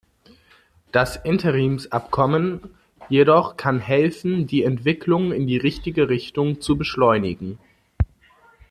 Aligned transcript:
Das 0.91 1.15
Interimsabkommen 1.15 2.71
jedoch 3.07 3.55
kann 3.55 3.77
helfen, 3.77 4.47
die 4.47 4.63
Entwicklung 4.63 5.31
in 5.31 5.45
die 5.45 5.57
richtige 5.57 6.09
Richtung 6.09 6.59
zu 6.59 6.75
beschleunigen. 6.75 7.59